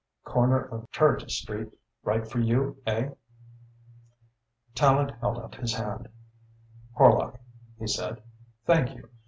[0.23, 1.67] Corner of Clarges Street
[2.03, 3.09] right for you, eh?"
[4.73, 6.09] Tallente held out his hand.
[6.97, 7.37] "Horlock,"
[7.77, 8.19] he said,
[8.65, 9.07] "thank you.